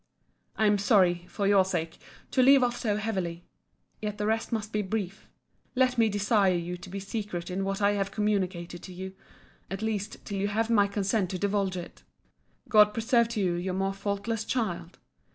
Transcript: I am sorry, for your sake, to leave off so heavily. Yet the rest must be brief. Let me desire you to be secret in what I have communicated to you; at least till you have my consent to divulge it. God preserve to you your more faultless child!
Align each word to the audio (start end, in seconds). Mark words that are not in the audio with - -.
I 0.55 0.65
am 0.65 0.79
sorry, 0.79 1.27
for 1.29 1.45
your 1.45 1.63
sake, 1.63 1.99
to 2.31 2.41
leave 2.41 2.63
off 2.63 2.75
so 2.75 2.97
heavily. 2.97 3.45
Yet 4.01 4.17
the 4.17 4.25
rest 4.25 4.51
must 4.51 4.73
be 4.73 4.81
brief. 4.81 5.29
Let 5.75 5.99
me 5.99 6.09
desire 6.09 6.55
you 6.55 6.75
to 6.77 6.89
be 6.89 6.99
secret 6.99 7.51
in 7.51 7.63
what 7.65 7.83
I 7.83 7.91
have 7.91 8.09
communicated 8.09 8.81
to 8.81 8.93
you; 8.93 9.13
at 9.69 9.83
least 9.83 10.25
till 10.25 10.39
you 10.39 10.47
have 10.47 10.71
my 10.71 10.87
consent 10.87 11.29
to 11.29 11.37
divulge 11.37 11.77
it. 11.77 12.01
God 12.67 12.93
preserve 12.95 13.27
to 13.29 13.39
you 13.41 13.53
your 13.53 13.75
more 13.75 13.93
faultless 13.93 14.43
child! 14.43 14.97